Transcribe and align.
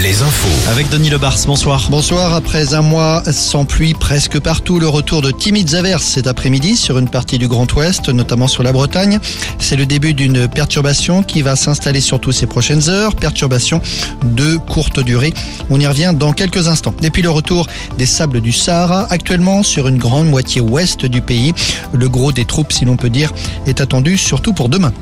les 0.00 0.22
infos. 0.22 0.70
Avec 0.70 0.88
Denis 0.90 1.10
Lebars, 1.10 1.38
bonsoir. 1.46 1.88
Bonsoir, 1.90 2.32
après 2.32 2.74
un 2.74 2.82
mois 2.82 3.22
sans 3.32 3.64
pluie 3.64 3.94
presque 3.94 4.38
partout, 4.38 4.78
le 4.78 4.88
retour 4.88 5.22
de 5.22 5.30
timides 5.30 5.74
averses 5.74 6.04
cet 6.04 6.26
après-midi 6.26 6.76
sur 6.76 6.98
une 6.98 7.08
partie 7.08 7.38
du 7.38 7.48
Grand 7.48 7.72
Ouest, 7.74 8.08
notamment 8.08 8.46
sur 8.46 8.62
la 8.62 8.72
Bretagne. 8.72 9.18
C'est 9.58 9.76
le 9.76 9.86
début 9.86 10.14
d'une 10.14 10.46
perturbation 10.48 11.22
qui 11.22 11.42
va 11.42 11.56
s'installer 11.56 12.00
surtout 12.00 12.30
ces 12.32 12.46
prochaines 12.46 12.88
heures, 12.88 13.16
perturbation 13.16 13.80
de 14.22 14.56
courte 14.56 15.00
durée. 15.00 15.34
On 15.68 15.80
y 15.80 15.86
revient 15.86 16.12
dans 16.14 16.32
quelques 16.32 16.68
instants. 16.68 16.94
Depuis 17.02 17.22
le 17.22 17.30
retour 17.30 17.66
des 17.98 18.06
sables 18.06 18.40
du 18.40 18.52
Sahara, 18.52 19.06
actuellement 19.10 19.62
sur 19.62 19.88
une 19.88 19.98
grande 19.98 20.28
moitié 20.28 20.60
ouest 20.60 21.06
du 21.06 21.22
pays, 21.22 21.54
le 21.92 22.08
gros 22.08 22.30
des 22.30 22.44
troupes, 22.44 22.72
si 22.72 22.84
l'on 22.84 22.96
peut 22.96 23.10
dire, 23.10 23.32
est 23.66 23.80
attendu 23.80 24.16
surtout 24.16 24.52
pour 24.52 24.68
demain. 24.68 24.92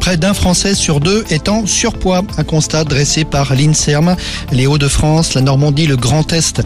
Près 0.00 0.16
d'un 0.16 0.34
Français 0.34 0.74
sur 0.74 1.00
deux 1.00 1.24
est 1.30 1.48
en 1.48 1.66
surpoids. 1.66 2.22
Un 2.36 2.44
constat 2.44 2.84
dressé 2.84 3.24
par 3.24 3.54
l'INSERM. 3.54 4.16
Les 4.50 4.66
Hauts-de-France, 4.66 5.34
la 5.34 5.40
Normandie, 5.40 5.86
le 5.86 5.96
Grand 5.96 6.32
Est 6.32 6.62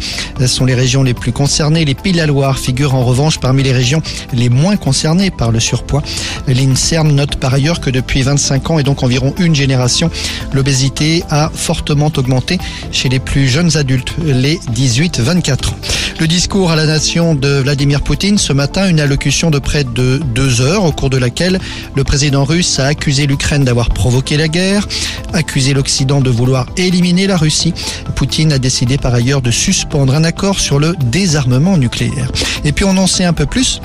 sont 0.46 0.64
les 0.64 0.74
régions 0.74 1.02
les 1.02 1.14
plus 1.14 1.32
concernées. 1.32 1.84
Les 1.84 1.94
Pays 1.94 2.12
de 2.12 2.18
la 2.18 2.26
Loire 2.26 2.58
figurent 2.58 2.94
en 2.94 3.04
revanche 3.04 3.38
parmi 3.38 3.62
les 3.62 3.72
régions 3.72 4.02
les 4.32 4.48
moins 4.48 4.76
concernées 4.76 5.30
par 5.30 5.50
le 5.50 5.60
surpoids. 5.60 6.02
L'INSERM 6.48 7.12
note 7.12 7.36
par 7.36 7.54
ailleurs 7.54 7.80
que 7.80 7.90
depuis 7.90 8.22
25 8.22 8.70
ans 8.70 8.78
et 8.78 8.82
donc 8.82 9.02
environ 9.02 9.34
une 9.38 9.54
génération, 9.54 10.10
l'obésité 10.52 11.24
a 11.30 11.50
fortement 11.52 12.10
augmenté 12.16 12.58
chez 12.92 13.08
les 13.08 13.18
plus 13.18 13.48
jeunes 13.48 13.76
adultes, 13.76 14.14
les 14.24 14.58
18-24 14.74 15.70
ans. 15.70 15.76
Le 16.18 16.26
discours 16.26 16.70
à 16.70 16.76
la 16.76 16.86
nation 16.86 17.34
de 17.34 17.58
Vladimir 17.58 18.00
Poutine 18.00 18.38
ce 18.38 18.54
matin, 18.54 18.88
une 18.88 19.00
allocution 19.00 19.50
de 19.50 19.58
près 19.58 19.84
de 19.84 20.18
deux 20.34 20.62
heures 20.62 20.84
au 20.84 20.92
cours 20.92 21.10
de 21.10 21.18
laquelle 21.18 21.60
le 21.94 22.04
président 22.04 22.42
russe 22.44 22.78
a 22.78 22.86
accusé 22.86 23.26
l'Ukraine 23.26 23.64
d'avoir 23.64 23.90
provoqué 23.90 24.38
la 24.38 24.48
guerre, 24.48 24.88
accusé 25.34 25.74
l'Occident 25.74 26.22
de 26.22 26.30
vouloir 26.30 26.66
éliminer 26.78 27.26
la 27.26 27.36
Russie. 27.36 27.74
Poutine 28.14 28.52
a 28.52 28.58
décidé 28.58 28.96
par 28.96 29.12
ailleurs 29.12 29.42
de 29.42 29.50
suspendre 29.50 30.14
un 30.14 30.24
accord 30.24 30.58
sur 30.58 30.78
le 30.78 30.94
désarmement 31.04 31.76
nucléaire. 31.76 32.32
Et 32.64 32.72
puis 32.72 32.86
on 32.86 32.96
en 32.96 33.06
sait 33.06 33.24
un 33.24 33.34
peu 33.34 33.44
plus 33.44 33.82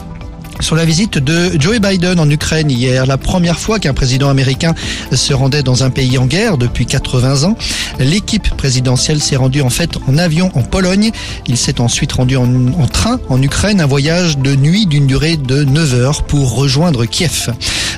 sur 0.62 0.76
la 0.76 0.86
visite 0.86 1.18
de 1.18 1.60
Joe 1.60 1.80
Biden 1.80 2.20
en 2.20 2.30
Ukraine 2.30 2.70
hier, 2.70 3.06
la 3.06 3.18
première 3.18 3.60
fois 3.60 3.80
qu'un 3.80 3.94
président 3.94 4.30
américain 4.30 4.76
se 5.12 5.34
rendait 5.34 5.64
dans 5.64 5.84
un 5.84 5.90
pays 5.90 6.18
en 6.18 6.26
guerre 6.26 6.58
depuis 6.58 6.86
80 6.86 7.44
ans. 7.44 7.58
L'équipe 8.00 8.50
présidentielle 8.56 9.22
s'est 9.22 9.36
rendue 9.36 9.62
en 9.62 9.70
fait 9.70 9.98
en 10.08 10.18
avion 10.18 10.52
en 10.54 10.62
Pologne. 10.62 11.12
Il 11.48 11.58
s'est 11.58 11.82
ensuite 11.82 12.14
rendu 12.14 12.38
en, 12.38 12.48
train 12.88 13.20
en 13.30 13.42
Ukraine, 13.42 13.82
un 13.82 13.86
voyage 13.86 14.38
de 14.38 14.56
nuit 14.56 14.86
d'une 14.86 15.08
durée 15.08 15.38
de 15.38 15.64
9 15.64 15.94
heures 15.96 16.24
pour 16.24 16.56
rejoindre 16.56 17.06
Kiev. 17.06 17.52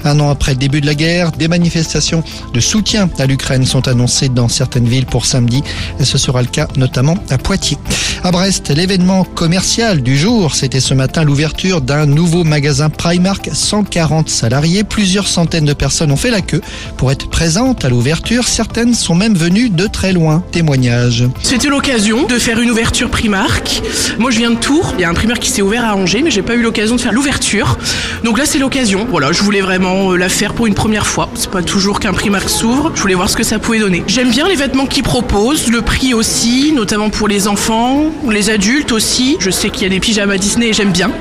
Un 0.05 0.19
an 0.19 0.29
après 0.29 0.53
le 0.53 0.57
début 0.57 0.81
de 0.81 0.85
la 0.85 0.95
guerre, 0.95 1.31
des 1.31 1.47
manifestations 1.47 2.23
de 2.53 2.59
soutien 2.59 3.09
à 3.19 3.25
l'Ukraine 3.25 3.65
sont 3.65 3.87
annoncées 3.87 4.29
dans 4.29 4.47
certaines 4.47 4.87
villes 4.87 5.05
pour 5.05 5.25
samedi. 5.25 5.63
Et 5.99 6.05
ce 6.05 6.17
sera 6.17 6.41
le 6.41 6.47
cas 6.47 6.67
notamment 6.77 7.17
à 7.29 7.37
Poitiers. 7.37 7.77
À 8.23 8.31
Brest, 8.31 8.69
l'événement 8.69 9.23
commercial 9.23 10.01
du 10.01 10.17
jour, 10.17 10.55
c'était 10.55 10.79
ce 10.79 10.93
matin 10.93 11.23
l'ouverture 11.23 11.81
d'un 11.81 12.05
nouveau 12.05 12.43
magasin 12.43 12.89
Primark, 12.89 13.49
140 13.51 14.29
salariés, 14.29 14.83
plusieurs 14.83 15.27
centaines 15.27 15.65
de 15.65 15.73
personnes 15.73 16.11
ont 16.11 16.17
fait 16.17 16.31
la 16.31 16.41
queue 16.41 16.61
pour 16.97 17.11
être 17.11 17.29
présentes 17.29 17.85
à 17.85 17.89
l'ouverture. 17.89 18.47
Certaines 18.47 18.93
sont 18.93 19.15
même 19.15 19.35
venues 19.35 19.69
de 19.69 19.87
très 19.87 20.13
loin. 20.13 20.43
Témoignage. 20.51 21.25
C'était 21.41 21.69
l'occasion 21.69 22.25
de 22.25 22.39
faire 22.39 22.59
une 22.59 22.71
ouverture 22.71 23.09
Primark. 23.09 23.81
Moi, 24.19 24.31
je 24.31 24.37
viens 24.37 24.51
de 24.51 24.57
Tours. 24.57 24.93
Il 24.97 25.01
y 25.01 25.03
a 25.03 25.09
un 25.09 25.13
Primark 25.13 25.41
qui 25.41 25.49
s'est 25.49 25.61
ouvert 25.61 25.85
à 25.85 25.95
Angers, 25.95 26.21
mais 26.23 26.31
j'ai 26.31 26.41
pas 26.41 26.55
eu 26.55 26.61
l'occasion 26.61 26.95
de 26.95 27.01
faire 27.01 27.13
l'ouverture. 27.13 27.77
Donc 28.23 28.37
là, 28.37 28.45
c'est 28.45 28.59
l'occasion. 28.59 29.05
Voilà, 29.09 29.31
je 29.31 29.43
voulais 29.43 29.61
vraiment 29.61 29.92
la 30.17 30.29
faire 30.29 30.53
pour 30.53 30.67
une 30.67 30.73
première 30.73 31.07
fois. 31.07 31.29
C'est 31.35 31.49
pas 31.49 31.61
toujours 31.61 31.99
qu'un 31.99 32.13
Primark 32.13 32.49
s'ouvre. 32.49 32.91
Je 32.95 33.01
voulais 33.01 33.13
voir 33.13 33.29
ce 33.29 33.37
que 33.37 33.43
ça 33.43 33.59
pouvait 33.59 33.79
donner. 33.79 34.03
J'aime 34.07 34.29
bien 34.29 34.47
les 34.47 34.55
vêtements 34.55 34.85
qu'ils 34.85 35.03
proposent, 35.03 35.69
le 35.69 35.81
prix 35.81 36.13
aussi, 36.13 36.73
notamment 36.73 37.09
pour 37.09 37.27
les 37.27 37.47
enfants, 37.47 38.11
les 38.29 38.49
adultes 38.49 38.91
aussi. 38.91 39.37
Je 39.39 39.49
sais 39.49 39.69
qu'il 39.69 39.83
y 39.83 39.85
a 39.85 39.89
des 39.89 39.99
pyjamas 39.99 40.37
Disney 40.37 40.69
et 40.69 40.73
j'aime 40.73 40.91
bien. 40.91 41.11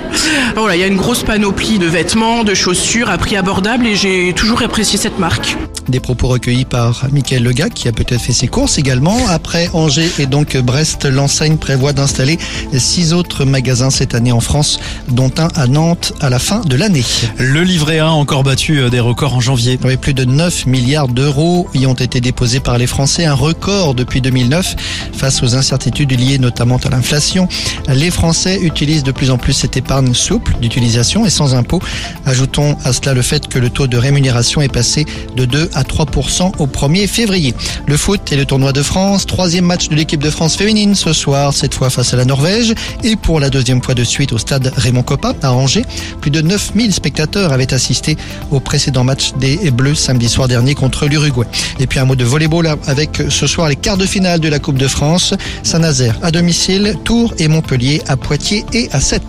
Voilà, 0.57 0.77
il 0.77 0.81
y 0.81 0.85
a 0.85 0.87
une 0.87 0.97
grosse 0.97 1.23
panoplie 1.23 1.79
de 1.79 1.87
vêtements, 1.87 2.45
de 2.45 2.55
chaussures 2.55 3.11
à 3.11 3.19
prix 3.19 3.37
abordable 3.37 3.87
et 3.87 3.95
j'ai 3.95 4.33
toujours 4.33 4.63
apprécié 4.63 4.99
cette 4.99 5.19
marque. 5.19 5.57
Des 5.89 6.01
propos 6.01 6.29
recueillis 6.29 6.65
par 6.65 7.07
Michael 7.13 7.43
Lega 7.43 7.69
qui 7.69 7.89
a 7.89 7.93
peut-être 7.93 8.21
fait 8.21 8.33
ses 8.33 8.49
courses 8.49 8.79
également. 8.79 9.17
Après 9.29 9.69
Angers 9.73 10.11
et 10.19 10.27
donc 10.27 10.57
Brest, 10.57 11.05
l'enseigne 11.05 11.57
prévoit 11.57 11.93
d'installer 11.93 12.39
six 12.73 13.13
autres 13.13 13.45
magasins 13.45 13.91
cette 13.91 14.15
année 14.15 14.33
en 14.33 14.41
France, 14.41 14.79
dont 15.09 15.33
un 15.39 15.49
à 15.55 15.67
Nantes 15.67 16.13
à 16.21 16.31
la 16.31 16.39
fin 16.39 16.61
de 16.61 16.77
l'année. 16.77 17.05
Le 17.39 17.63
livret 17.63 17.99
A 17.99 18.13
encore 18.13 18.45
battu 18.45 18.89
des 18.91 19.01
records 19.01 19.35
en 19.35 19.41
janvier. 19.41 19.79
Oui, 19.85 19.97
plus 19.97 20.15
de 20.15 20.25
9 20.25 20.67
milliards 20.67 21.09
d'euros 21.09 21.69
y 21.75 21.87
ont 21.87 21.95
été 21.95 22.21
déposés 22.21 22.61
par 22.61 22.79
les 22.79 22.87
Français, 22.87 23.25
un 23.25 23.35
record 23.35 23.95
depuis 23.95 24.21
2009 24.21 24.77
face 25.13 25.43
aux 25.43 25.57
incertitudes 25.57 26.19
liées 26.19 26.39
notamment 26.39 26.79
à 26.85 26.91
l'inflation. 26.91 27.49
Les 27.89 28.11
Français 28.11 28.61
utilisent 28.61 29.03
de 29.03 29.13
plus 29.13 29.31
en 29.31 29.39
plus 29.39 29.53
cette 29.53 29.77
épargne 29.77 30.15
souple 30.15 30.57
d'utilisation 30.61 31.27
et 31.27 31.31
sans 31.31 31.55
impôt. 31.55 31.81
Ajoutons 32.25 32.77
à 32.85 32.93
cela 32.93 33.15
le 33.15 33.23
fait 33.23 33.49
que 33.49 33.59
le 33.59 33.71
taux 33.71 33.87
de 33.87 33.97
rémunération 33.97 34.61
est 34.63 34.73
passé 34.73 35.05
de 35.37 35.45
2 35.45 35.71
à 35.75 35.83
3% 35.83 36.53
au 36.59 36.67
1er 36.67 37.07
février. 37.07 37.55
Le 37.87 37.97
foot 37.97 38.33
et 38.33 38.37
le 38.37 38.45
tournoi 38.45 38.73
de 38.73 38.83
France, 38.83 39.27
troisième 39.27 39.65
match 39.65 39.89
de 39.89 39.95
l'équipe 39.95 40.23
de 40.23 40.31
France 40.31 40.57
féminine 40.57 40.95
ce 40.95 41.13
soir, 41.13 41.53
cette 41.53 41.75
fois 41.75 41.91
face 41.91 42.15
à 42.15 42.17
la 42.17 42.25
Norvège 42.25 42.75
et 43.03 43.17
pour 43.17 43.41
la 43.41 43.51
deuxième 43.51 43.83
fois 43.83 43.95
de 43.95 44.05
suite 44.05 44.33
au 44.33 44.39
stade 44.39 44.73
Raymond 44.77 45.03
Coppa 45.03 45.35
à 45.43 45.53
Angers. 45.53 45.85
Plus 46.21 46.31
de 46.31 46.41
9000 46.41 46.93
spectateurs 46.93 47.53
avaient 47.53 47.75
assisté 47.75 48.17
au 48.51 48.61
précédent 48.61 49.05
match 49.05 49.33
des 49.39 49.71
Bleus 49.71 49.95
samedi 49.95 50.29
soir 50.29 50.49
dernier 50.49 50.75
contre 50.75 51.07
l'Uruguay. 51.07 51.47
Et 51.81 51.87
puis 51.87 51.99
un 51.99 52.05
mot 52.05 52.17
de 52.17 52.25
volleyball 52.25 52.77
avec 52.87 53.23
ce 53.29 53.47
soir 53.47 53.69
les 53.69 53.77
quarts 53.77 53.97
de 53.97 54.07
finale 54.07 54.41
de 54.41 54.49
la 54.49 54.59
Coupe 54.59 54.79
de 54.79 54.89
France. 54.89 55.35
Saint-Nazaire 55.63 56.19
à 56.23 56.31
domicile, 56.31 56.97
Tours 57.05 57.35
et 57.39 57.49
Montpellier 57.49 58.03
à 58.09 58.17
Poitiers 58.17 58.65
et 58.73 58.89
à 58.93 59.01
7. 59.01 59.23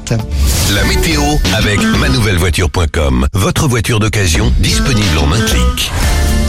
La 0.75 0.83
météo 0.85 1.21
avec 1.53 1.79
manouvellevoiture.com. 1.99 3.27
Votre 3.33 3.67
voiture 3.67 3.99
d'occasion 3.99 4.51
disponible 4.59 5.17
en 5.19 5.31
un 5.31 5.41
clic. 5.41 5.91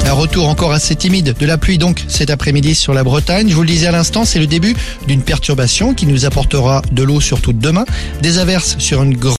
Un 0.06 0.12
retour 0.12 0.48
encore 0.48 0.72
assez 0.72 0.94
timide 0.94 1.34
de 1.38 1.46
la 1.46 1.56
pluie 1.56 1.78
donc 1.78 2.04
cet 2.08 2.28
après-midi 2.28 2.74
sur 2.74 2.92
la 2.92 3.02
Bretagne. 3.02 3.48
Je 3.48 3.54
vous 3.54 3.62
le 3.62 3.68
disais 3.68 3.86
à 3.86 3.90
l'instant, 3.90 4.26
c'est 4.26 4.38
le 4.38 4.46
début 4.46 4.76
d'une 5.08 5.22
perturbation 5.22 5.94
qui 5.94 6.06
nous 6.06 6.26
apportera 6.26 6.82
de 6.92 7.02
l'eau 7.02 7.20
surtout 7.20 7.54
demain. 7.54 7.86
Des 8.20 8.38
averses 8.38 8.76
sur 8.78 9.02
une 9.02 9.16
grande 9.16 9.32